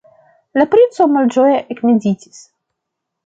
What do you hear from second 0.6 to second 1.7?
La princo malĝoje